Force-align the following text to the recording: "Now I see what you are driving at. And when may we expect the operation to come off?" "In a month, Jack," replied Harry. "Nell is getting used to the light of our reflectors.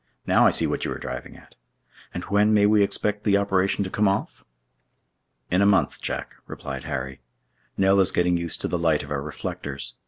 "Now 0.25 0.47
I 0.47 0.49
see 0.49 0.65
what 0.65 0.83
you 0.83 0.91
are 0.93 0.97
driving 0.97 1.37
at. 1.37 1.53
And 2.11 2.23
when 2.23 2.55
may 2.55 2.65
we 2.65 2.81
expect 2.81 3.23
the 3.23 3.37
operation 3.37 3.83
to 3.83 3.89
come 3.91 4.07
off?" 4.07 4.43
"In 5.51 5.61
a 5.61 5.65
month, 5.67 6.01
Jack," 6.01 6.37
replied 6.47 6.85
Harry. 6.85 7.21
"Nell 7.77 7.99
is 7.99 8.11
getting 8.11 8.35
used 8.35 8.61
to 8.61 8.67
the 8.67 8.79
light 8.79 9.03
of 9.03 9.11
our 9.11 9.21
reflectors. 9.21 9.93